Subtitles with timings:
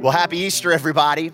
[0.00, 1.32] Well, happy Easter, everybody.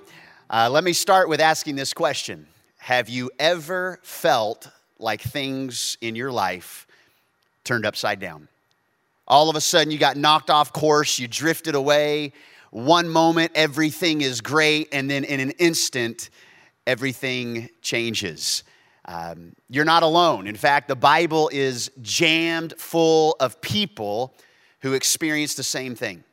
[0.49, 2.47] Uh, let me start with asking this question
[2.79, 6.87] Have you ever felt like things in your life
[7.65, 8.49] turned upside down?
[9.29, 12.33] All of a sudden, you got knocked off course, you drifted away.
[12.71, 16.31] One moment, everything is great, and then in an instant,
[16.87, 18.65] everything changes.
[19.05, 20.47] Um, you're not alone.
[20.47, 24.33] In fact, the Bible is jammed full of people
[24.81, 26.25] who experience the same thing.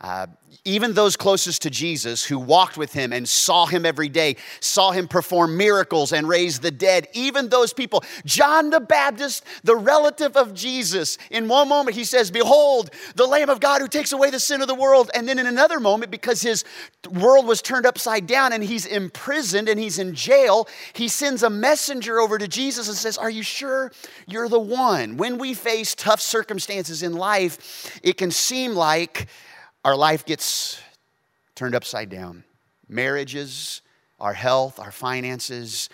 [0.00, 0.28] Uh,
[0.64, 4.92] even those closest to Jesus who walked with him and saw him every day, saw
[4.92, 10.36] him perform miracles and raise the dead, even those people, John the Baptist, the relative
[10.36, 14.30] of Jesus, in one moment he says, Behold, the Lamb of God who takes away
[14.30, 15.10] the sin of the world.
[15.14, 16.64] And then in another moment, because his
[17.10, 21.50] world was turned upside down and he's imprisoned and he's in jail, he sends a
[21.50, 23.90] messenger over to Jesus and says, Are you sure
[24.28, 25.16] you're the one?
[25.16, 29.26] When we face tough circumstances in life, it can seem like
[29.84, 30.80] our life gets
[31.54, 32.44] turned upside down.
[32.88, 33.82] Marriages,
[34.20, 35.88] our health, our finances,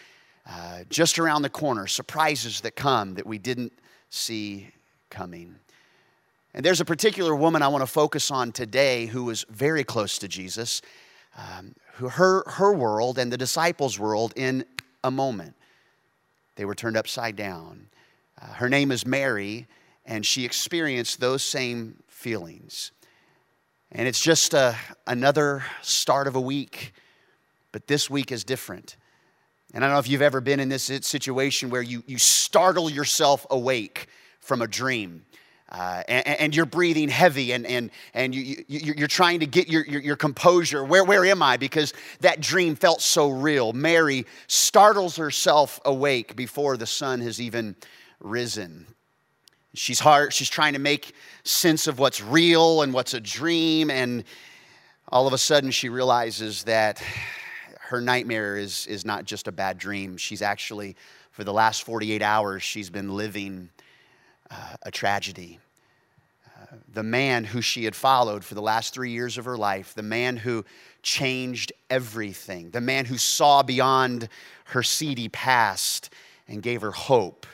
[0.48, 3.72] uh, just around the corner, surprises that come that we didn't
[4.10, 4.68] see
[5.10, 5.56] coming.
[6.54, 10.18] And there's a particular woman I want to focus on today who was very close
[10.18, 10.82] to Jesus,
[11.36, 14.64] um, who her, her world and the disciples' world in
[15.02, 15.54] a moment.
[16.56, 17.88] They were turned upside down.
[18.40, 19.66] Uh, her name is Mary,
[20.06, 22.92] and she experienced those same feelings.
[23.96, 26.92] And it's just a, another start of a week,
[27.70, 28.96] but this week is different.
[29.72, 32.90] And I don't know if you've ever been in this situation where you, you startle
[32.90, 34.08] yourself awake
[34.40, 35.24] from a dream.
[35.68, 39.66] Uh, and, and, you're breathing heavy and, and, and you, you, you're trying to get
[39.66, 40.84] your, your, your, composure.
[40.84, 41.56] Where, where am I?
[41.56, 43.72] Because that dream felt so real.
[43.72, 47.74] Mary startles herself awake before the sun has even
[48.20, 48.86] risen.
[49.76, 54.22] She's hard, she's trying to make sense of what's real and what's a dream, and
[55.08, 57.02] all of a sudden she realizes that
[57.80, 60.16] her nightmare is, is not just a bad dream.
[60.16, 60.94] She's actually,
[61.32, 63.68] for the last 48 hours, she's been living
[64.48, 65.58] uh, a tragedy.
[66.46, 69.92] Uh, the man who she had followed for the last three years of her life,
[69.92, 70.64] the man who
[71.02, 74.28] changed everything, the man who saw beyond
[74.66, 76.10] her seedy past
[76.46, 77.44] and gave her hope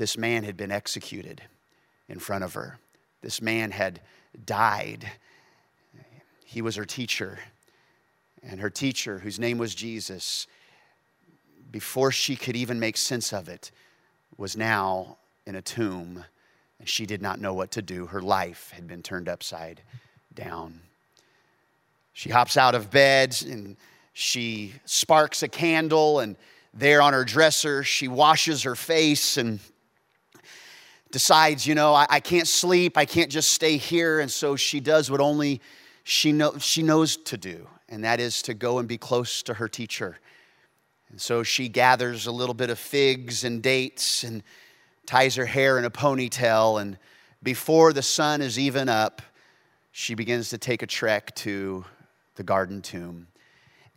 [0.00, 1.42] this man had been executed
[2.08, 2.78] in front of her.
[3.20, 4.00] This man had
[4.46, 5.06] died.
[6.42, 7.38] He was her teacher.
[8.42, 10.46] And her teacher, whose name was Jesus,
[11.70, 13.72] before she could even make sense of it,
[14.38, 16.24] was now in a tomb.
[16.78, 18.06] And she did not know what to do.
[18.06, 19.82] Her life had been turned upside
[20.32, 20.80] down.
[22.14, 23.76] She hops out of bed and
[24.14, 26.36] she sparks a candle, and
[26.72, 29.60] there on her dresser, she washes her face and
[31.12, 34.20] decides, you know, I, I, can't sleep, I can't just stay here.
[34.20, 35.60] And so she does what only
[36.04, 39.54] she, know, she knows to do, and that is to go and be close to
[39.54, 40.18] her teacher.
[41.10, 44.42] And so she gathers a little bit of figs and dates and
[45.06, 46.80] ties her hair in a ponytail.
[46.80, 46.96] And
[47.42, 49.22] before the sun is even up,
[49.92, 51.84] she begins to take a trek to
[52.36, 53.26] the garden tomb.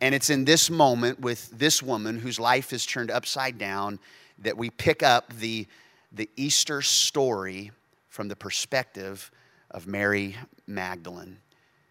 [0.00, 4.00] And it's in this moment with this woman whose life is turned upside down
[4.38, 5.66] that we pick up the
[6.14, 7.72] the Easter story
[8.08, 9.30] from the perspective
[9.70, 10.36] of Mary
[10.66, 11.38] Magdalene.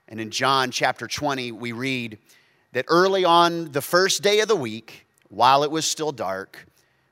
[0.07, 2.17] And in John chapter 20, we read
[2.71, 6.65] that early on the first day of the week, while it was still dark,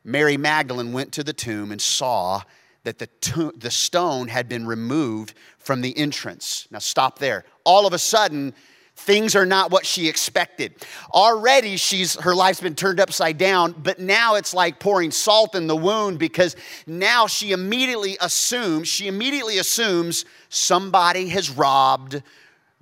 [0.04, 2.42] Mary Magdalene went to the tomb and saw
[2.84, 6.68] that the, the stone had been removed from the entrance.
[6.72, 7.46] Now, stop there.
[7.66, 8.54] All of a sudden,
[9.02, 10.76] Things are not what she expected.
[11.12, 15.66] Already she's her life's been turned upside down, but now it's like pouring salt in
[15.66, 22.22] the wound because now she immediately assumes, she immediately assumes somebody has robbed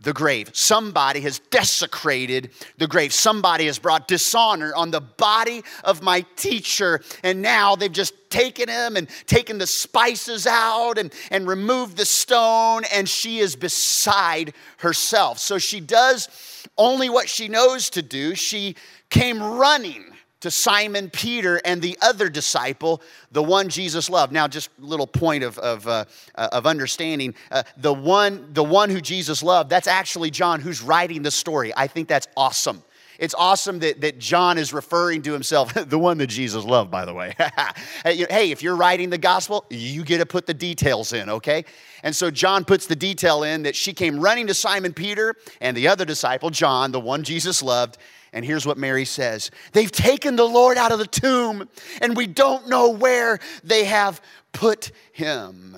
[0.02, 0.50] the grave.
[0.54, 3.14] Somebody has desecrated the grave.
[3.14, 7.02] Somebody has brought dishonor on the body of my teacher.
[7.24, 12.06] And now they've just taken him and taken the spices out and, and removed the
[12.06, 15.40] stone, and she is beside herself.
[15.40, 16.30] So she does
[16.78, 18.36] only what she knows to do.
[18.36, 18.76] She
[19.10, 23.02] came running to Simon Peter and the other disciple,
[23.32, 24.32] the one Jesus loved.
[24.32, 26.06] Now, just a little point of, of, uh,
[26.36, 27.36] uh, of understanding.
[27.52, 31.74] Uh, the, one, the one who Jesus loved, that's actually John who's writing the story.
[31.76, 32.84] I think that's awesome.
[33.20, 37.04] It's awesome that, that John is referring to himself, the one that Jesus loved, by
[37.04, 37.36] the way.
[38.06, 41.66] hey, if you're writing the gospel, you get to put the details in, okay?
[42.02, 45.76] And so John puts the detail in that she came running to Simon Peter and
[45.76, 47.98] the other disciple, John, the one Jesus loved,
[48.34, 51.68] and here's what Mary says They've taken the Lord out of the tomb,
[52.02, 54.22] and we don't know where they have
[54.52, 55.78] put him.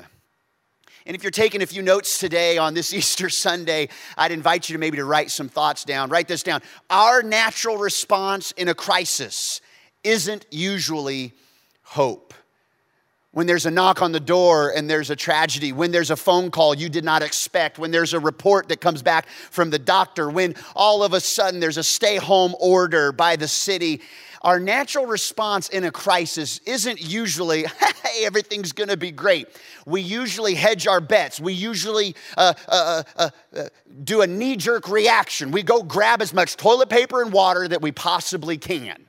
[1.06, 4.74] And if you're taking a few notes today on this Easter Sunday, I'd invite you
[4.74, 6.10] to maybe to write some thoughts down.
[6.10, 6.62] Write this down.
[6.90, 9.62] Our natural response in a crisis
[10.04, 11.34] isn't usually
[11.84, 12.34] hope.
[13.34, 16.52] When there's a knock on the door and there's a tragedy, when there's a phone
[16.52, 20.30] call you did not expect, when there's a report that comes back from the doctor,
[20.30, 24.02] when all of a sudden there's a stay home order by the city,
[24.42, 27.64] our natural response in a crisis isn't usually,
[28.04, 29.48] hey, everything's gonna be great.
[29.86, 31.40] We usually hedge our bets.
[31.40, 33.70] We usually uh, uh, uh, uh
[34.04, 35.52] do a knee jerk reaction.
[35.52, 39.08] We go grab as much toilet paper and water that we possibly can.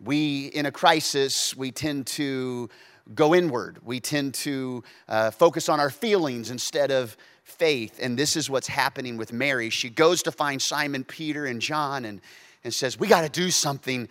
[0.00, 2.68] We, in a crisis, we tend to
[3.12, 3.78] go inward.
[3.84, 7.98] We tend to uh, focus on our feelings instead of faith.
[8.00, 9.70] And this is what's happening with Mary.
[9.70, 12.20] She goes to find Simon, Peter, and John and,
[12.62, 14.08] and says, We got to do something.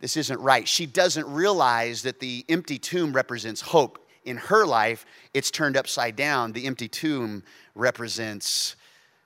[0.00, 0.66] This isn't right.
[0.66, 4.02] She doesn't realize that the empty tomb represents hope.
[4.24, 6.52] In her life, it's turned upside down.
[6.52, 7.44] The empty tomb
[7.76, 8.74] represents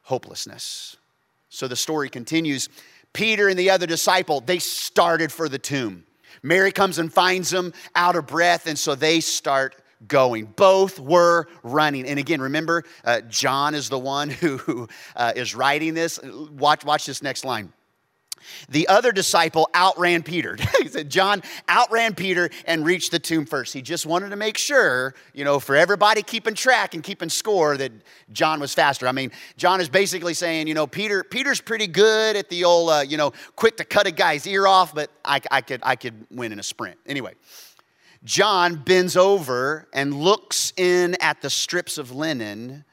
[0.03, 0.97] hopelessness.
[1.49, 2.69] So the story continues.
[3.13, 6.05] Peter and the other disciple, they started for the tomb.
[6.43, 10.47] Mary comes and finds them out of breath, and so they start going.
[10.47, 12.07] Both were running.
[12.07, 16.19] And again, remember, uh, John is the one who uh, is writing this.
[16.23, 17.73] Watch, watch this next line.
[18.69, 20.57] The other disciple outran Peter.
[20.81, 23.73] he said, John outran Peter and reached the tomb first.
[23.73, 27.77] He just wanted to make sure, you know, for everybody keeping track and keeping score
[27.77, 27.93] that
[28.33, 29.07] John was faster.
[29.07, 32.91] I mean, John is basically saying, you know, Peter, Peter's pretty good at the old,
[32.91, 35.97] uh, you know, quick to cut a guy's ear off, but I, I, could, I
[35.97, 36.99] could win in a sprint.
[37.07, 37.35] Anyway,
[38.25, 42.85] John bends over and looks in at the strips of linen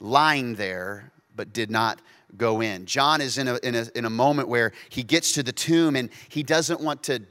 [0.00, 2.00] lying there, but did not
[2.36, 2.86] go in.
[2.86, 5.96] John is in a, in a, in a moment where he gets to the tomb
[5.96, 7.22] and he doesn't want to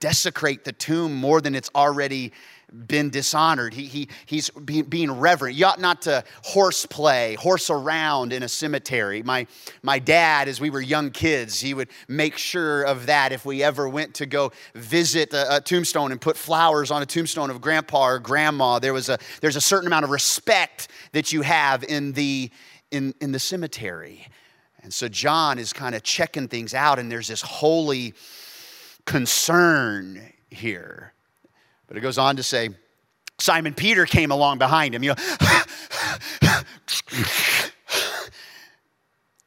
[0.00, 2.32] desecrate the tomb more than it's already
[2.86, 3.72] been dishonored.
[3.72, 5.56] He, he, he's being, being reverent.
[5.56, 9.22] You ought not to horseplay, horse around in a cemetery.
[9.22, 9.46] My,
[9.82, 13.62] my dad, as we were young kids, he would make sure of that if we
[13.62, 17.60] ever went to go visit a, a tombstone and put flowers on a tombstone of
[17.60, 18.78] grandpa or grandma.
[18.78, 22.50] There was a, there's a certain amount of respect that you have in the,
[22.90, 24.26] in, in the cemetery.
[24.82, 28.14] And so John is kind of checking things out, and there's this holy
[29.04, 31.12] concern here.
[31.86, 32.70] But it goes on to say,
[33.38, 35.40] Simon Peter came along behind him, you know.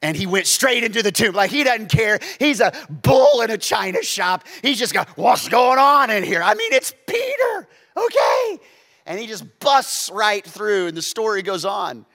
[0.01, 2.19] and he went straight into the tomb like he doesn't care.
[2.39, 4.45] He's a bull in a china shop.
[4.61, 6.41] He's just got, what's going on in here?
[6.41, 7.67] I mean, it's Peter,
[7.97, 8.59] okay?
[9.05, 12.05] And he just busts right through, and the story goes on.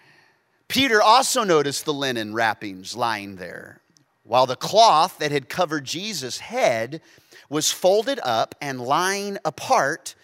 [0.68, 3.80] Peter also noticed the linen wrappings lying there,
[4.24, 7.00] while the cloth that had covered Jesus' head
[7.48, 10.14] was folded up and lying apart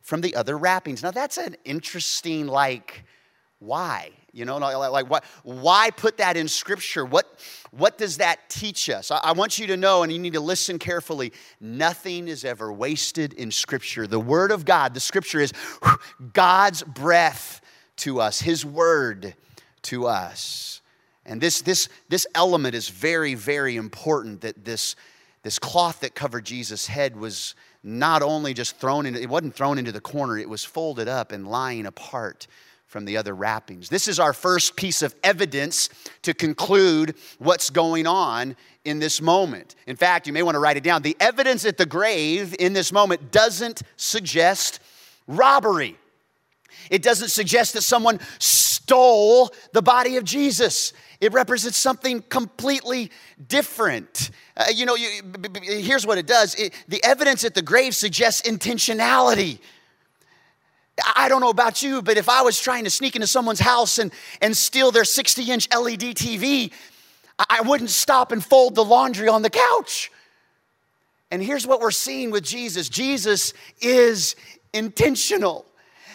[0.00, 1.02] from the other wrappings.
[1.02, 3.04] Now, that's an interesting, like,
[3.58, 4.10] why?
[4.32, 7.04] You know, like, what, why put that in Scripture?
[7.04, 7.38] What,
[7.70, 9.10] what does that teach us?
[9.10, 12.72] I, I want you to know, and you need to listen carefully nothing is ever
[12.72, 14.06] wasted in Scripture.
[14.06, 15.52] The Word of God, the Scripture is
[16.32, 17.60] God's breath
[17.96, 19.34] to us, His Word
[19.82, 20.80] to us.
[21.26, 24.96] And this, this, this element is very, very important that this,
[25.42, 29.78] this cloth that covered Jesus' head was not only just thrown into, it wasn't thrown
[29.78, 32.46] into the corner, it was folded up and lying apart
[32.86, 33.88] from the other wrappings.
[33.88, 35.88] This is our first piece of evidence
[36.22, 39.76] to conclude what's going on in this moment.
[39.86, 41.02] In fact, you may want to write it down.
[41.02, 44.80] The evidence at the grave in this moment doesn't suggest
[45.28, 45.96] robbery.
[46.90, 48.18] It doesn't suggest that someone
[48.90, 50.92] stole the body of Jesus.
[51.20, 53.12] It represents something completely
[53.46, 54.30] different.
[54.56, 57.62] Uh, you know, you, b- b- here's what it does it, the evidence at the
[57.62, 59.60] grave suggests intentionality.
[61.14, 63.98] I don't know about you, but if I was trying to sneak into someone's house
[63.98, 64.10] and,
[64.42, 66.72] and steal their 60 inch LED TV,
[67.48, 70.10] I wouldn't stop and fold the laundry on the couch.
[71.30, 74.34] And here's what we're seeing with Jesus Jesus is
[74.72, 75.64] intentional.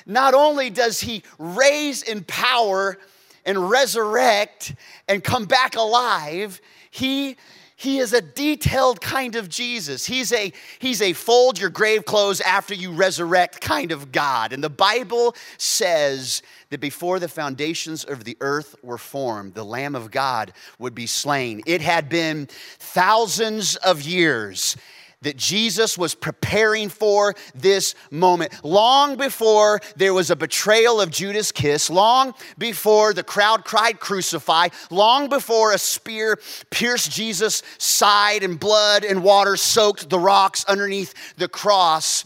[0.06, 2.98] Not only does he raise in power
[3.46, 4.76] and resurrect
[5.08, 7.38] and come back alive, he
[7.78, 10.06] he is a detailed kind of Jesus.
[10.06, 14.54] He's a, he's a fold your grave clothes after you resurrect kind of God.
[14.54, 19.94] And the Bible says that before the foundations of the earth were formed, the Lamb
[19.94, 21.62] of God would be slain.
[21.66, 22.48] It had been
[22.80, 24.78] thousands of years
[25.22, 28.54] that Jesus was preparing for this moment.
[28.64, 34.70] Long before there was a betrayal of Judas' kiss, long before the crowd cried, Crucify,
[34.90, 41.14] long before a spear pierced Jesus' side and blood and water soaked the rocks underneath
[41.38, 42.26] the cross,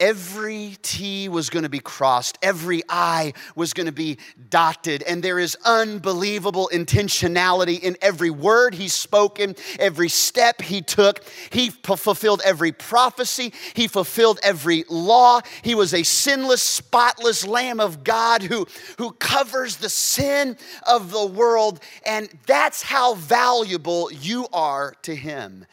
[0.00, 4.16] every T was going to be crossed, every I was going to be
[4.48, 11.22] dotted, and there is unbelievable intentionality in every word he's spoken, every step he took.
[11.50, 15.42] He fulfilled every prophecy, he fulfilled every law.
[15.62, 18.66] He was a sinless, spotless Lamb of God who,
[18.96, 25.66] who covers the sin of the world, and that's how valuable you are to him.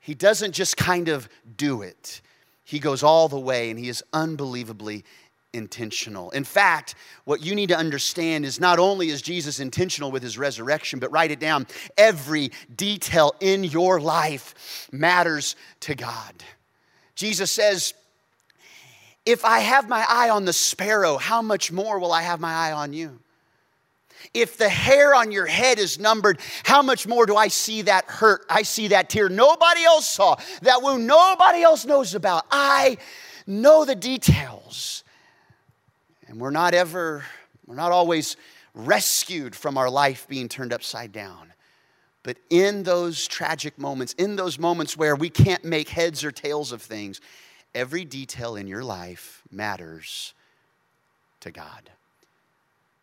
[0.00, 2.20] He doesn't just kind of do it.
[2.70, 5.02] He goes all the way and he is unbelievably
[5.52, 6.30] intentional.
[6.30, 10.38] In fact, what you need to understand is not only is Jesus intentional with his
[10.38, 11.66] resurrection, but write it down
[11.98, 16.44] every detail in your life matters to God.
[17.16, 17.92] Jesus says,
[19.26, 22.52] If I have my eye on the sparrow, how much more will I have my
[22.52, 23.18] eye on you?
[24.34, 28.04] If the hair on your head is numbered, how much more do I see that
[28.06, 28.44] hurt?
[28.48, 32.44] I see that tear nobody else saw, that wound nobody else knows about.
[32.50, 32.98] I
[33.46, 35.04] know the details.
[36.28, 37.24] And we're not ever,
[37.66, 38.36] we're not always
[38.74, 41.52] rescued from our life being turned upside down.
[42.22, 46.70] But in those tragic moments, in those moments where we can't make heads or tails
[46.70, 47.20] of things,
[47.74, 50.34] every detail in your life matters
[51.40, 51.90] to God.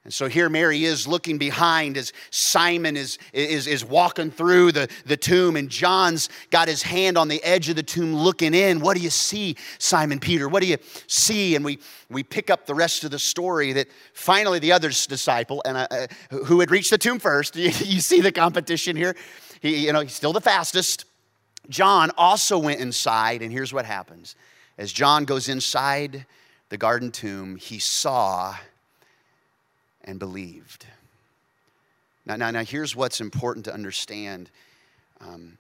[0.08, 4.88] And so here Mary is looking behind as Simon is, is, is walking through the,
[5.06, 8.80] the tomb, and John's got his hand on the edge of the tomb looking in.
[8.80, 10.48] What do you see, Simon Peter?
[10.48, 11.58] What do you see?
[11.58, 15.62] And we, we pick up the rest of the story that finally the other disciple,
[15.66, 16.08] and uh,
[16.46, 19.14] who had reached the tomb first, you, you see the competition here.
[19.60, 21.04] He, you know, he's still the fastest.
[21.68, 24.38] John also went inside, and here's what happens.
[24.78, 26.26] As John goes inside
[26.70, 28.56] the garden tomb, he saw
[30.08, 30.88] and believed.
[32.26, 34.50] Now, now, now here's what's important to understand.
[35.22, 35.58] Um,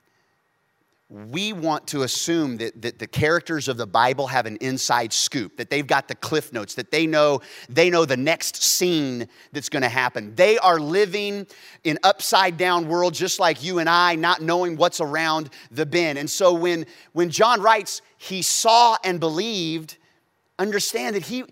[1.09, 5.55] we want to assume that, that the characters of the bible have an inside scoop
[5.55, 7.39] that they've got the cliff notes that they know
[7.69, 11.47] they know the next scene that's going to happen they are living
[11.85, 16.17] in upside down world just like you and i not knowing what's around the bend
[16.17, 19.95] and so when when john writes he saw and believed
[20.59, 21.45] understand that he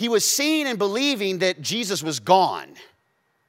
[0.00, 2.70] he was seeing and believing that Jesus was gone.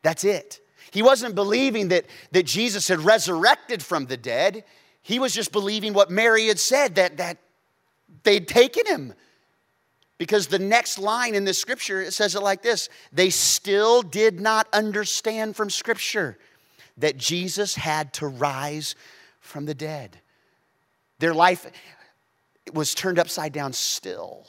[0.02, 0.60] That's it.
[0.92, 4.66] He wasn't believing that, that Jesus had resurrected from the dead.
[5.02, 7.38] He was just believing what Mary had said, that, that
[8.24, 9.14] they'd taken him.
[10.18, 14.42] Because the next line in this scripture, it says it like this They still did
[14.42, 16.38] not understand from scripture
[16.98, 18.96] that Jesus had to rise
[19.40, 20.20] from the dead.
[21.20, 21.66] Their life
[22.74, 24.46] was turned upside down still.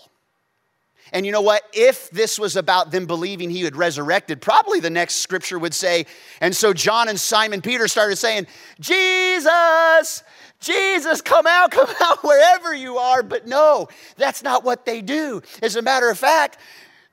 [1.13, 1.63] And you know what?
[1.73, 6.07] If this was about them believing he had resurrected, probably the next scripture would say,
[6.41, 8.47] and so John and Simon Peter started saying,
[8.81, 10.23] Jesus,
[10.61, 13.23] Jesus, come out, come out wherever you are.
[13.23, 15.43] But no, that's not what they do.
[15.61, 16.59] As a matter of fact,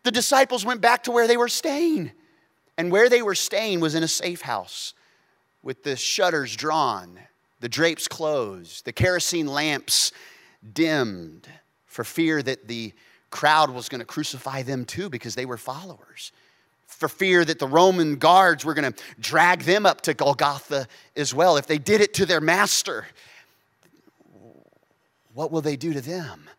[0.04, 2.12] the disciples went back to where they were staying.
[2.78, 4.94] And where they were staying was in a safe house
[5.62, 7.20] with the shutters drawn,
[7.60, 10.14] the drapes closed, the kerosene lamps
[10.74, 11.48] dimmed
[11.86, 12.94] for fear that the
[13.30, 16.32] crowd was going to crucify them too because they were followers.
[16.88, 21.34] For fear that the Roman guards were going to drag them up to Golgotha as
[21.34, 21.58] well.
[21.58, 23.06] If they did it to their master,
[25.34, 26.50] what will they do to them?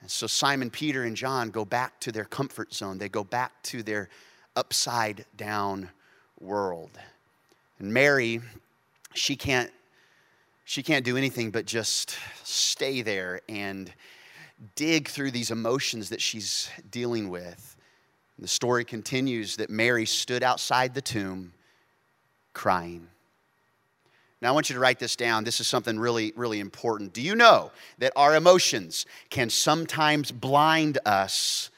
[0.00, 3.52] And so Simon Peter and John go back to their comfort zone, they go back
[3.64, 4.08] to their
[4.56, 5.90] upside down
[6.40, 6.90] world.
[7.78, 8.40] And Mary,
[9.14, 9.70] she can't
[10.64, 13.92] she can't do anything but just stay there and
[14.74, 17.76] dig through these emotions that she's dealing with.
[18.36, 21.52] And the story continues that Mary stood outside the tomb
[22.52, 23.08] crying.
[24.40, 25.44] Now, I want you to write this down.
[25.44, 27.12] This is something really, really important.
[27.12, 31.70] Do you know that our emotions can sometimes blind us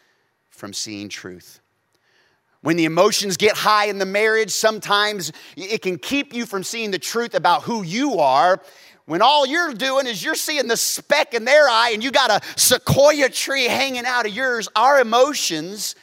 [0.48, 1.60] from seeing truth?
[2.62, 6.90] When the emotions get high in the marriage, sometimes it can keep you from seeing
[6.90, 8.62] the truth about who you are
[9.06, 12.30] when all you're doing is you're seeing the speck in their eye and you got
[12.30, 15.94] a sequoia tree hanging out of yours, our emotions,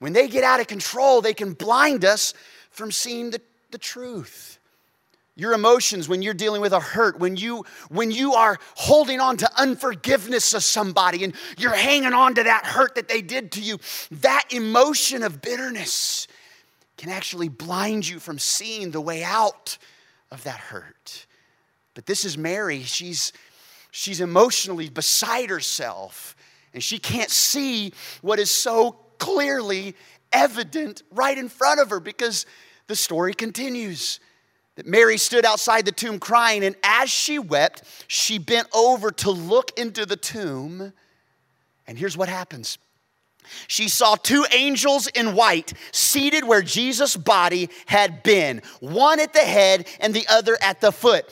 [0.00, 2.34] when they get out of control, they can blind us
[2.70, 3.40] from seeing the,
[3.70, 4.58] the truth.
[5.34, 9.38] Your emotions when you're dealing with a hurt, when you when you are holding on
[9.38, 13.62] to unforgiveness of somebody and you're hanging on to that hurt that they did to
[13.62, 13.78] you,
[14.10, 16.26] that emotion of bitterness
[16.98, 19.78] can actually blind you from seeing the way out
[20.30, 21.26] of that hurt.
[21.94, 22.82] But this is Mary.
[22.82, 23.32] She's,
[23.90, 26.34] she's emotionally beside herself,
[26.72, 29.94] and she can't see what is so clearly
[30.32, 32.46] evident right in front of her because
[32.86, 34.20] the story continues.
[34.76, 39.30] That Mary stood outside the tomb crying, and as she wept, she bent over to
[39.30, 40.94] look into the tomb.
[41.86, 42.78] And here's what happens
[43.66, 49.40] she saw two angels in white seated where Jesus' body had been, one at the
[49.40, 51.26] head and the other at the foot.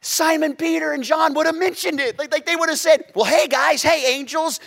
[0.00, 2.18] Simon Peter and John would have mentioned it.
[2.18, 4.60] Like, like they would have said, Well, hey guys, hey angels.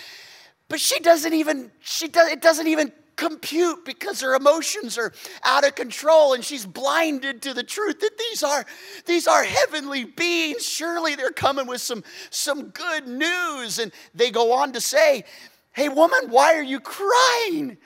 [0.70, 5.14] But she doesn't even, she does, it doesn't even compute because her emotions are
[5.44, 8.66] out of control and she's blinded to the truth that these are
[9.06, 10.66] these are heavenly beings.
[10.66, 13.80] Surely they're coming with some some good news.
[13.80, 15.26] And they go on to say
[15.74, 17.78] hey woman why are you crying?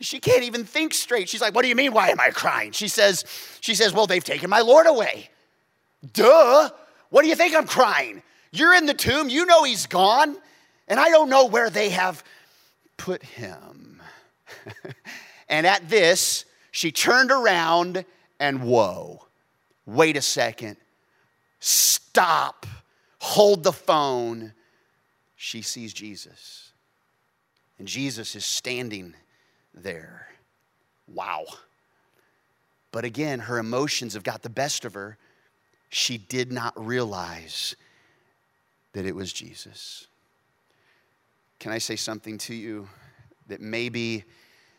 [0.00, 1.28] She can't even think straight.
[1.28, 2.72] She's like what do you mean why am i crying?
[2.72, 3.24] She says
[3.60, 5.30] she says well they've taken my lord away
[6.12, 6.70] Duh.
[7.10, 8.22] What do you think I'm crying?
[8.52, 9.28] You're in the tomb.
[9.28, 10.36] You know he's gone.
[10.88, 12.22] And I don't know where they have
[12.96, 14.00] put him.
[15.48, 18.04] and at this, she turned around
[18.38, 19.26] and whoa,
[19.84, 20.76] wait a second.
[21.58, 22.66] Stop.
[23.18, 24.52] Hold the phone.
[25.36, 26.72] She sees Jesus.
[27.78, 29.14] And Jesus is standing
[29.74, 30.28] there.
[31.06, 31.44] Wow.
[32.92, 35.18] But again, her emotions have got the best of her
[35.88, 37.76] she did not realize
[38.92, 40.06] that it was Jesus.
[41.58, 42.88] Can I say something to you?
[43.48, 44.24] That maybe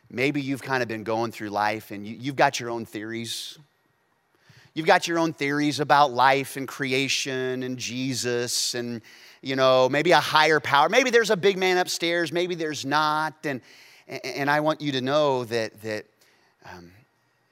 [0.09, 3.57] maybe you've kind of been going through life and you, have got your own theories.
[4.73, 9.01] You've got your own theories about life and creation and jesus and
[9.41, 10.89] you know maybe a higher power.
[10.89, 13.33] Maybe there's a big man upstairs maybe there's not.
[13.45, 13.61] And
[14.07, 16.05] and i want you to know that that
[16.71, 16.91] um,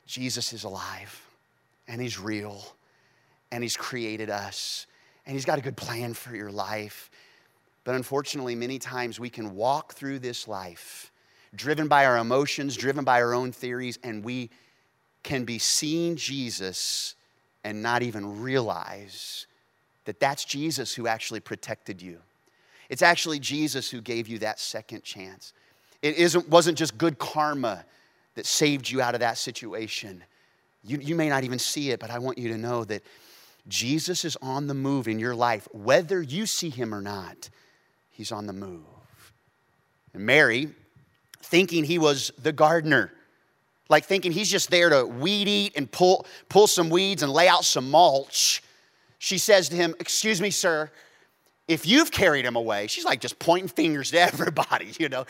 [0.07, 1.21] jesus is alive
[1.87, 2.74] and he's real
[3.55, 4.85] and He's created us,
[5.25, 7.09] and He's got a good plan for your life.
[7.85, 11.09] But unfortunately, many times we can walk through this life
[11.55, 14.49] driven by our emotions, driven by our own theories, and we
[15.23, 17.15] can be seeing Jesus
[17.63, 19.47] and not even realize
[20.03, 22.17] that that's Jesus who actually protected you.
[22.89, 25.53] It's actually Jesus who gave you that second chance.
[26.01, 27.85] It isn't, wasn't just good karma
[28.35, 30.25] that saved you out of that situation.
[30.83, 33.01] You, you may not even see it, but I want you to know that
[33.67, 37.49] Jesus is on the move in your life, whether you see him or not.
[38.11, 38.83] He's on the move.
[40.13, 40.69] And Mary,
[41.41, 43.11] thinking he was the gardener,
[43.89, 47.47] like thinking he's just there to weed eat and pull, pull some weeds and lay
[47.47, 48.63] out some mulch,
[49.19, 50.91] she says to him, Excuse me, sir,
[51.67, 55.25] if you've carried him away, she's like just pointing fingers to everybody, you know.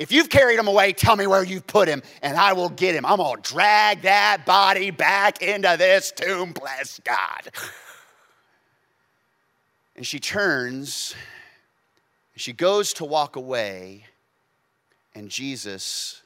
[0.00, 2.94] If you've carried him away, tell me where you've put him, and I will get
[2.94, 3.04] him.
[3.04, 7.50] I'm gonna drag that body back into this tomb, bless God.
[9.94, 11.14] And she turns,
[12.34, 14.06] she goes to walk away,
[15.14, 16.22] and Jesus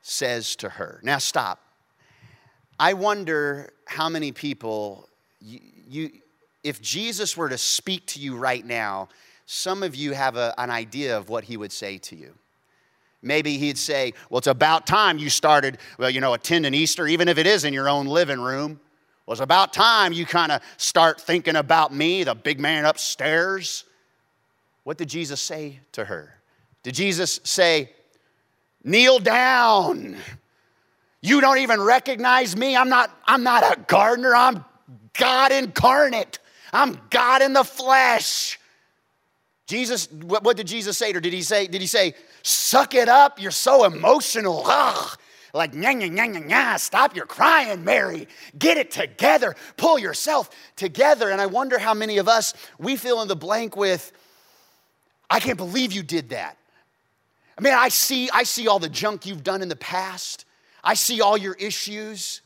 [0.00, 1.60] says to her, Now stop.
[2.80, 5.06] I wonder how many people,
[5.38, 6.10] you, you
[6.64, 9.10] if Jesus were to speak to you right now,
[9.44, 12.32] some of you have a, an idea of what he would say to you.
[13.22, 17.28] Maybe he'd say, Well, it's about time you started, well, you know, attending Easter, even
[17.28, 18.80] if it is in your own living room.
[19.26, 23.84] Well, it's about time you kind of start thinking about me, the big man upstairs.
[24.82, 26.34] What did Jesus say to her?
[26.82, 27.92] Did Jesus say,
[28.84, 30.16] Kneel down?
[31.20, 32.76] You don't even recognize me.
[32.76, 34.34] I'm not, I'm not a gardener.
[34.34, 34.64] I'm
[35.12, 36.40] God incarnate.
[36.72, 38.58] I'm God in the flesh.
[39.72, 41.20] Jesus, what, what did Jesus say her?
[41.20, 43.40] Did he say, did he say, suck it up?
[43.40, 44.62] You're so emotional.
[44.66, 45.18] Ugh.
[45.54, 48.28] Like, nya, nya, nya, nya, nya, stop your crying, Mary.
[48.58, 49.56] Get it together.
[49.78, 51.30] Pull yourself together.
[51.30, 54.12] And I wonder how many of us, we fill in the blank with,
[55.30, 56.58] I can't believe you did that.
[57.56, 60.44] I mean, I see, I see all the junk you've done in the past.
[60.84, 62.42] I see all your issues.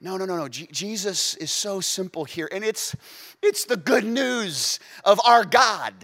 [0.00, 0.48] No, no, no, no.
[0.48, 2.48] G- Jesus is so simple here.
[2.52, 2.94] And it's,
[3.42, 5.94] it's the good news of our God.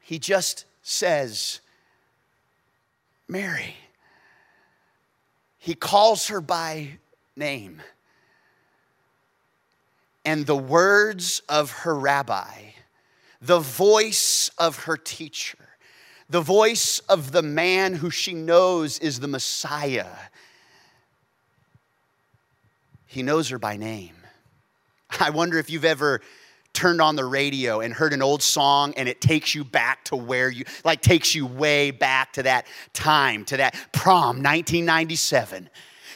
[0.00, 1.60] He just says,
[3.28, 3.76] Mary.
[5.58, 6.98] He calls her by
[7.36, 7.82] name.
[10.24, 12.72] And the words of her rabbi,
[13.40, 15.58] the voice of her teacher,
[16.30, 20.06] the voice of the man who she knows is the Messiah,
[23.08, 24.14] he knows her by name.
[25.18, 26.20] I wonder if you've ever
[26.74, 30.16] turned on the radio and heard an old song and it takes you back to
[30.16, 35.68] where you, like, takes you way back to that time, to that prom, 1997.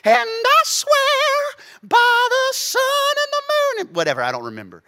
[0.05, 2.83] And I swear by the sun
[3.23, 4.83] and the moon, whatever, I don't remember.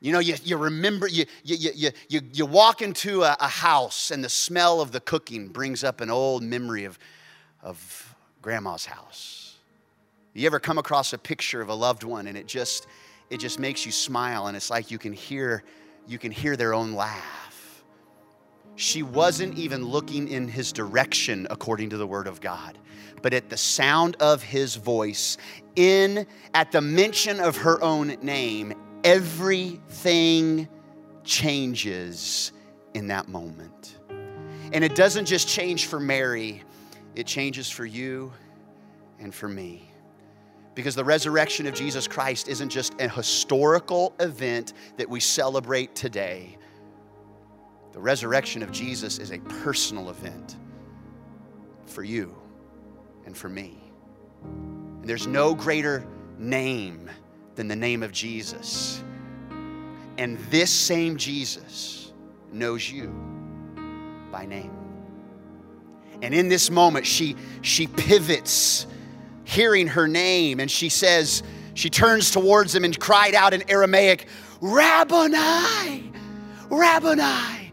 [0.00, 4.10] You know, you, you remember, you, you, you, you, you walk into a, a house
[4.10, 6.98] and the smell of the cooking brings up an old memory of,
[7.62, 9.45] of grandma's house.
[10.36, 12.86] You ever come across a picture of a loved one and it just,
[13.30, 15.64] it just makes you smile and it's like you can hear
[16.08, 17.46] you can hear their own laugh
[18.76, 22.78] she wasn't even looking in his direction according to the word of God.
[23.22, 25.38] But at the sound of his voice,
[25.74, 30.68] in at the mention of her own name, everything
[31.24, 32.52] changes
[32.92, 33.98] in that moment.
[34.72, 36.62] And it doesn't just change for Mary,
[37.14, 38.32] it changes for you
[39.18, 39.90] and for me.
[40.76, 46.58] Because the resurrection of Jesus Christ isn't just a historical event that we celebrate today.
[47.92, 50.56] The resurrection of Jesus is a personal event
[51.86, 52.36] for you
[53.24, 53.80] and for me.
[54.44, 57.10] And there's no greater name
[57.54, 59.02] than the name of Jesus.
[60.18, 62.12] And this same Jesus
[62.52, 63.08] knows you
[64.30, 64.76] by name.
[66.20, 68.86] And in this moment, she, she pivots,
[69.46, 71.42] hearing her name, and she says,
[71.74, 74.26] she turns towards him and cried out in Aramaic,
[74.60, 76.12] Rabboni,
[76.68, 77.72] Rabboni,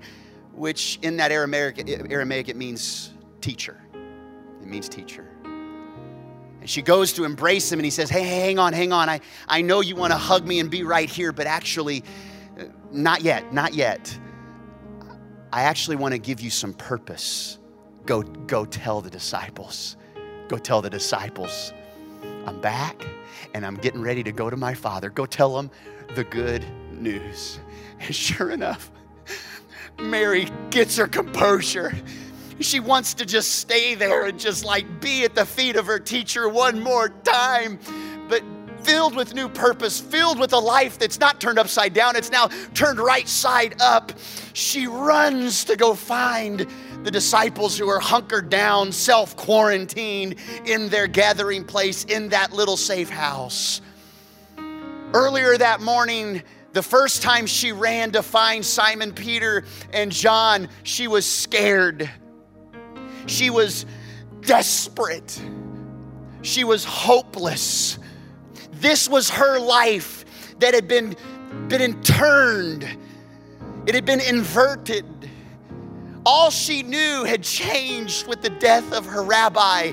[0.54, 3.82] which in that Aramaic, Aramaic it means teacher.
[4.62, 5.28] It means teacher.
[6.62, 9.10] And she goes to embrace him and he says, Hey, hang on, hang on.
[9.10, 12.04] I, I know you want to hug me and be right here, but actually,
[12.60, 14.18] uh, not yet, not yet.
[15.52, 17.58] I actually want to give you some purpose.
[18.06, 19.98] Go, go tell the disciples.
[20.48, 21.74] Go tell the disciples,
[22.46, 23.06] I'm back
[23.54, 25.10] and I'm getting ready to go to my father.
[25.10, 25.70] Go tell them
[26.16, 27.60] the good news.
[28.00, 28.92] And sure enough,
[29.98, 31.94] Mary gets her composure.
[32.60, 36.00] She wants to just stay there and just like be at the feet of her
[36.00, 37.80] teacher one more time.
[38.28, 38.44] But
[38.82, 42.50] filled with new purpose, filled with a life that's not turned upside down, it's now
[42.74, 44.12] turned right side up.
[44.52, 46.68] She runs to go find
[47.04, 50.36] the disciples who are hunkered down, self quarantined
[50.66, 53.82] in their gathering place in that little safe house.
[55.14, 61.08] Earlier that morning, the first time she ran to find Simon Peter and John, she
[61.08, 62.10] was scared.
[63.28, 63.86] She was
[64.42, 65.40] desperate.
[66.42, 68.00] She was hopeless.
[68.72, 70.26] This was her life
[70.60, 71.16] that had been,
[71.68, 72.88] been turned,
[73.86, 75.06] it had been inverted.
[76.26, 79.92] All she knew had changed with the death of her rabbi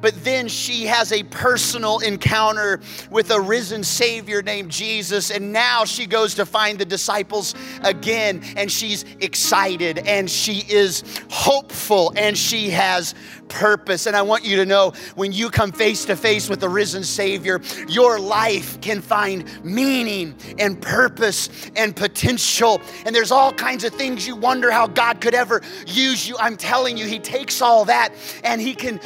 [0.00, 5.30] but then she has a personal encounter with a risen Savior named Jesus.
[5.30, 11.04] And now she goes to find the disciples again, and she's excited and she is
[11.30, 13.14] hopeful and she has
[13.50, 14.06] purpose.
[14.06, 17.04] And I want you to know when you come face to face with the risen
[17.04, 22.80] Savior, your life can find meaning and purpose and potential.
[23.04, 26.36] And there's all kinds of things you wonder how God could ever use you.
[26.38, 29.00] I'm telling you, He takes all that and He can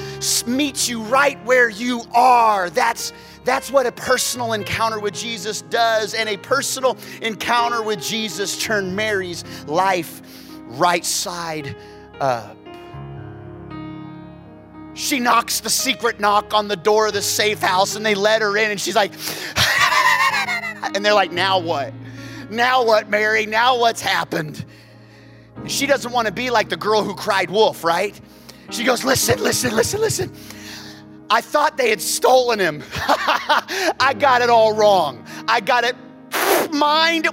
[0.46, 2.70] meet you right where you are.
[2.70, 3.12] That's
[3.44, 6.14] that's what a personal encounter with Jesus does.
[6.14, 10.22] And a personal encounter with Jesus turned Mary's life
[10.66, 11.76] right side
[12.20, 12.63] up.
[14.94, 18.42] She knocks the secret knock on the door of the safe house and they let
[18.42, 19.12] her in and she's like,
[20.94, 21.92] and they're like, now what?
[22.48, 23.46] Now what, Mary?
[23.46, 24.64] Now what's happened?
[25.66, 28.18] She doesn't want to be like the girl who cried wolf, right?
[28.70, 30.33] She goes, listen, listen, listen, listen.
[31.30, 32.83] I thought they had stolen him.
[32.96, 35.24] I got it all wrong.
[35.48, 35.96] I got it
[36.72, 37.28] mind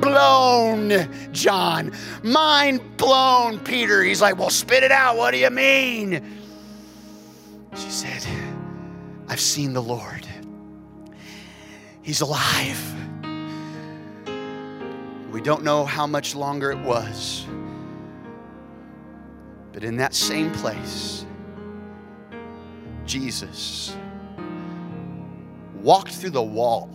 [0.00, 1.92] blown, John.
[2.22, 4.02] Mind blown, Peter.
[4.02, 5.16] He's like, well, spit it out.
[5.16, 6.41] What do you mean?
[7.74, 8.26] She said,
[9.28, 10.26] I've seen the Lord.
[12.02, 12.94] He's alive.
[15.30, 17.46] We don't know how much longer it was,
[19.72, 21.24] but in that same place,
[23.06, 23.96] Jesus
[25.80, 26.90] walked through the wall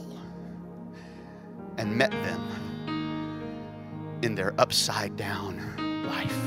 [1.78, 6.38] and met them in their upside down life.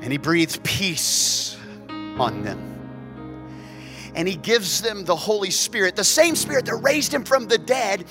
[0.00, 1.57] And he breathed peace
[2.18, 2.64] on them.
[4.14, 7.58] And he gives them the Holy Spirit, the same Spirit that raised him from the
[7.58, 8.04] dead,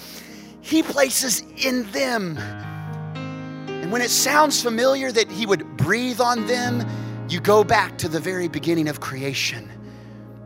[0.62, 2.38] he places in them.
[2.38, 6.86] And when it sounds familiar that he would breathe on them,
[7.30, 9.70] you go back to the very beginning of creation,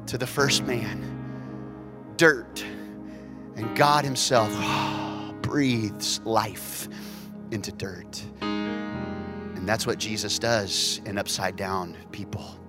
[0.08, 2.64] to the first man, dirt.
[3.56, 4.52] And God Himself
[5.42, 6.88] breathes life
[7.52, 8.24] into dirt.
[8.42, 12.61] And that's what Jesus does in upside down people.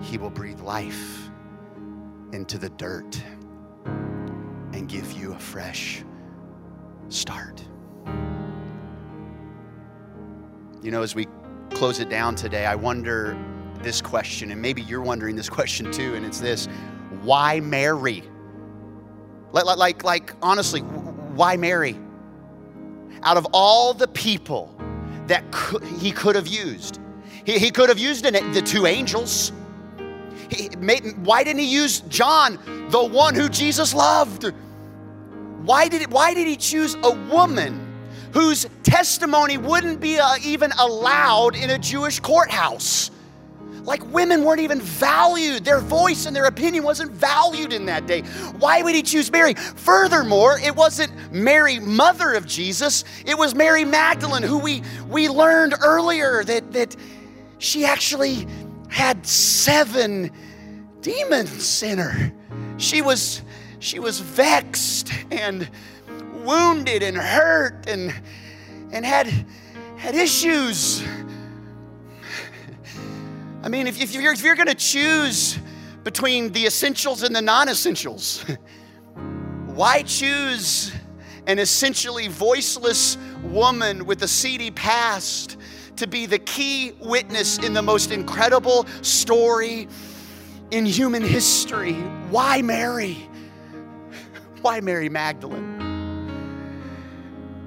[0.00, 1.30] He will breathe life
[2.32, 3.22] into the dirt
[3.84, 6.04] and give you a fresh
[7.08, 7.64] start.
[10.82, 11.26] You know, as we
[11.70, 13.36] close it down today, I wonder
[13.82, 16.66] this question, and maybe you're wondering this question too, and it's this
[17.22, 18.22] why Mary?
[19.52, 21.98] Like, like, like honestly, why Mary?
[23.22, 24.74] Out of all the people
[25.26, 25.42] that
[25.98, 27.00] he could have used.
[27.44, 29.52] He, he could have used the two angels.
[30.50, 32.58] He made, why didn't he use John,
[32.90, 34.52] the one who Jesus loved?
[35.62, 37.84] Why did, why did he choose a woman
[38.32, 43.10] whose testimony wouldn't be uh, even allowed in a Jewish courthouse?
[43.82, 45.64] Like women weren't even valued.
[45.64, 48.20] Their voice and their opinion wasn't valued in that day.
[48.58, 49.54] Why would he choose Mary?
[49.54, 53.04] Furthermore, it wasn't Mary, mother of Jesus.
[53.24, 56.96] It was Mary Magdalene, who we, we learned earlier that, that
[57.58, 58.46] she actually
[58.88, 60.30] had seven
[61.00, 62.32] demons in her.
[62.78, 63.42] She was,
[63.78, 65.68] she was vexed and
[66.44, 68.14] wounded and hurt and,
[68.92, 69.26] and had,
[69.96, 71.02] had issues.
[73.62, 75.58] I mean, if, if you're, if you're going to choose
[76.04, 78.44] between the essentials and the non essentials,
[79.66, 80.92] why choose
[81.46, 85.56] an essentially voiceless woman with a seedy past
[85.98, 89.88] to be the key witness in the most incredible story
[90.70, 91.94] in human history?
[92.30, 93.16] Why Mary?
[94.62, 95.76] Why Mary Magdalene?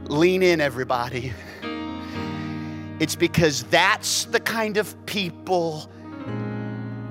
[0.06, 1.34] Lean in, everybody.
[3.00, 5.90] It's because that's the kind of people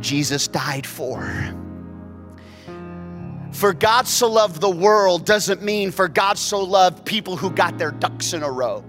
[0.00, 1.54] Jesus died for.
[3.52, 7.76] For God so loved the world doesn't mean for God so loved people who got
[7.78, 8.84] their ducks in a row.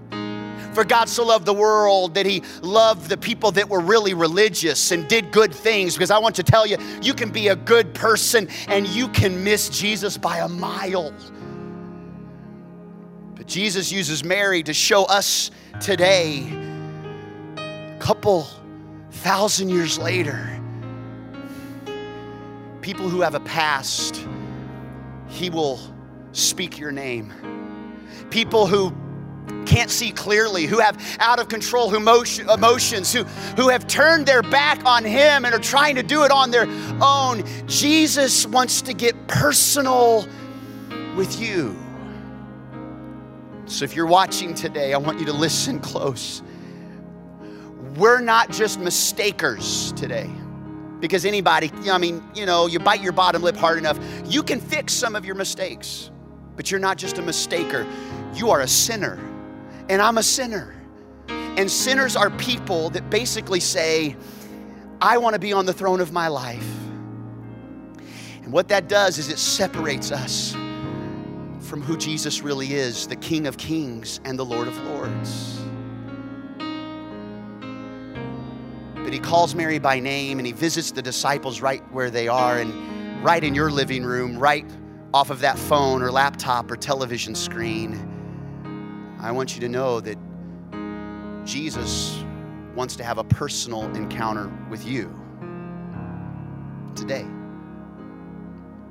[0.74, 4.92] For God so loved the world that He loved the people that were really religious
[4.92, 5.96] and did good things.
[5.96, 9.44] Because I want to tell you, you can be a good person and you can
[9.44, 11.14] miss Jesus by a mile.
[13.36, 16.48] But Jesus uses Mary to show us today
[17.58, 18.48] a couple
[19.12, 20.48] thousand years later,
[22.82, 24.26] people who have a past,
[25.28, 25.80] He will
[26.32, 27.34] speak your name.
[28.30, 28.92] People who
[29.66, 33.24] can't see clearly, who have out of control emotions, who,
[33.56, 36.68] who have turned their back on Him and are trying to do it on their
[37.02, 37.44] own.
[37.68, 40.28] Jesus wants to get personal
[41.16, 41.78] with you.
[43.66, 46.42] So if you're watching today, I want you to listen close
[47.98, 50.30] we're not just mistakers today.
[51.00, 54.60] Because anybody, I mean, you know, you bite your bottom lip hard enough, you can
[54.60, 56.12] fix some of your mistakes.
[56.56, 57.88] But you're not just a mistaker,
[58.36, 59.20] you are a sinner.
[59.92, 60.74] And I'm a sinner.
[61.28, 64.16] And sinners are people that basically say,
[65.02, 66.66] I want to be on the throne of my life.
[68.42, 70.54] And what that does is it separates us
[71.60, 75.60] from who Jesus really is the King of Kings and the Lord of Lords.
[78.96, 82.60] But he calls Mary by name and he visits the disciples right where they are
[82.60, 84.66] and right in your living room, right
[85.14, 88.11] off of that phone or laptop or television screen.
[89.22, 90.18] I want you to know that
[91.46, 92.24] Jesus
[92.74, 95.14] wants to have a personal encounter with you
[96.96, 97.28] today.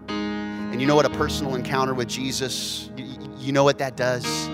[0.08, 2.90] And you know what a personal encounter with Jesus,
[3.38, 4.24] you know what that does?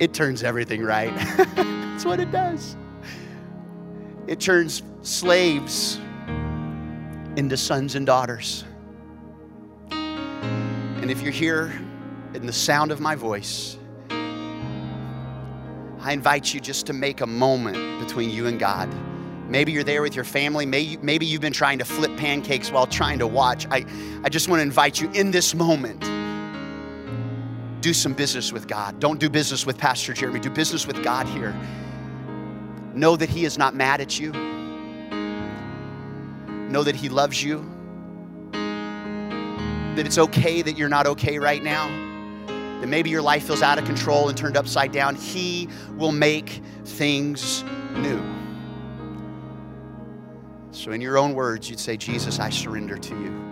[0.00, 1.14] it turns everything right.
[1.54, 2.76] That's what it does.
[4.26, 6.00] It turns slaves
[7.36, 8.64] into sons and daughters.
[9.92, 11.72] And if you're here
[12.40, 13.76] in the sound of my voice,
[16.00, 18.88] I invite you just to make a moment between you and God.
[19.48, 20.66] Maybe you're there with your family.
[20.66, 23.66] Maybe, you've been trying to flip pancakes while trying to watch.
[23.70, 23.84] I,
[24.22, 26.04] I just want to invite you in this moment
[27.80, 28.98] do some business with God.
[29.00, 31.54] Don't do business with Pastor Jeremy, do business with God here.
[32.94, 34.32] Know that He is not mad at you.
[36.68, 37.64] Know that He loves you.
[38.52, 42.07] That it's okay that you're not okay right now.
[42.80, 45.14] That maybe your life feels out of control and turned upside down.
[45.14, 47.64] He will make things
[47.94, 48.22] new.
[50.70, 53.48] So, in your own words, you'd say, Jesus, I surrender to you.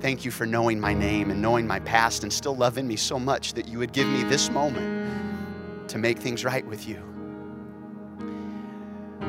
[0.00, 3.18] Thank you for knowing my name and knowing my past and still loving me so
[3.18, 7.02] much that you would give me this moment to make things right with you.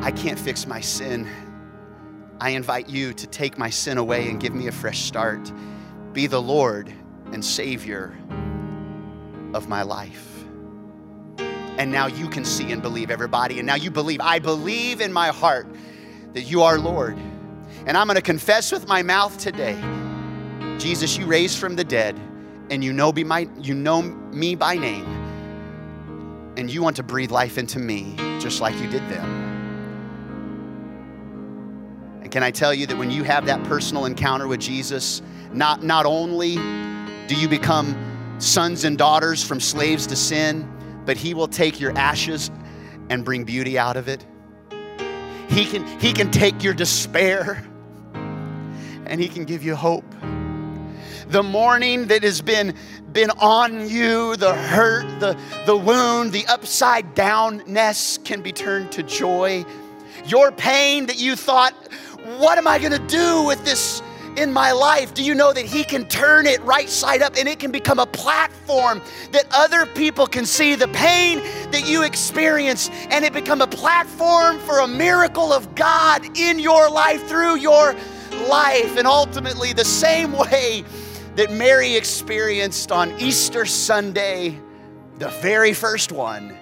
[0.02, 1.28] I can't fix my sin.
[2.40, 5.52] I invite you to take my sin away and give me a fresh start.
[6.14, 6.94] Be the Lord
[7.34, 8.18] and Savior
[9.54, 10.26] of my life.
[11.38, 13.58] And now you can see and believe, everybody.
[13.60, 14.20] And now you believe.
[14.22, 15.68] I believe in my heart
[16.34, 17.18] that you are Lord.
[17.86, 19.82] And I'm going to confess with my mouth today
[20.80, 22.18] Jesus, you raised from the dead,
[22.70, 25.06] and you know, be my, you know me by name.
[26.56, 29.26] And you want to breathe life into me just like you did them.
[32.22, 35.84] And can I tell you that when you have that personal encounter with Jesus, not,
[35.84, 36.56] not only
[37.30, 37.96] do you become
[38.40, 40.68] sons and daughters from slaves to sin,
[41.06, 42.50] but He will take your ashes
[43.12, 44.26] and bring beauty out of it.
[45.48, 47.64] He can, he can take your despair
[49.06, 50.06] and He can give you hope.
[51.28, 52.74] The mourning that has been,
[53.12, 59.04] been on you, the hurt, the, the wound, the upside downness can be turned to
[59.04, 59.64] joy.
[60.26, 61.74] Your pain that you thought,
[62.40, 64.02] what am I going to do with this
[64.40, 67.48] in my life, do you know that He can turn it right side up and
[67.48, 71.40] it can become a platform that other people can see the pain
[71.72, 76.90] that you experienced and it become a platform for a miracle of God in your
[76.90, 77.94] life through your
[78.48, 78.98] life?
[78.98, 80.86] And ultimately, the same way
[81.36, 84.58] that Mary experienced on Easter Sunday,
[85.18, 86.58] the very first one,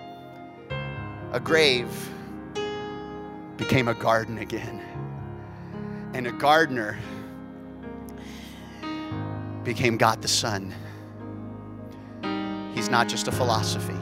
[1.32, 1.88] a grave
[3.56, 4.82] became a garden again.
[6.13, 6.98] And a gardener
[9.67, 10.73] became God the Son.
[12.73, 13.99] He's not just a philosophy,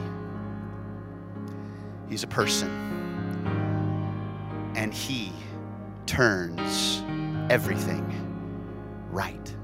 [2.08, 2.70] He's a person.
[4.76, 5.32] And He
[6.06, 7.02] turns
[7.50, 8.04] everything
[9.10, 9.55] right.